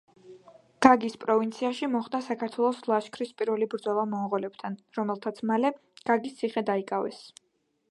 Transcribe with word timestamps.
გაგის 0.85 1.17
პროვინციაში 1.25 1.89
მოხდა 1.95 2.21
საქართველოს 2.29 2.79
ლაშქრის 2.93 3.35
პირველი 3.43 3.69
ბრძოლა 3.75 4.07
მონღოლებთან, 4.15 4.81
რომელთაც 5.01 5.45
მალე 5.53 5.75
გაგის 6.11 6.37
ციხე 6.41 6.67
დაიკავეს. 6.73 7.25